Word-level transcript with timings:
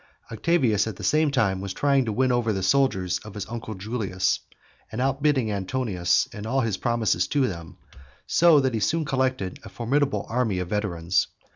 Octavius 0.31 0.87
at 0.87 0.95
the 0.95 1.03
same 1.03 1.29
time 1.29 1.61
was 1.61 1.73
trying 1.73 2.05
to 2.05 2.11
win 2.11 2.31
over 2.31 2.51
the 2.51 2.63
soldiers 2.63 3.19
of 3.19 3.35
his 3.35 3.45
uncle 3.45 3.75
Julius, 3.75 4.39
and 4.91 4.99
out 4.99 5.21
bidding 5.21 5.51
Antonius 5.51 6.25
in 6.33 6.47
all 6.47 6.61
his 6.61 6.77
promises 6.77 7.27
to 7.27 7.45
them, 7.47 7.77
so 8.25 8.59
that 8.59 8.73
he 8.73 8.79
soon 8.79 9.05
collected 9.05 9.59
a 9.61 9.69
formidable 9.69 10.25
army 10.27 10.57
of 10.57 10.69
veterans. 10.69 11.27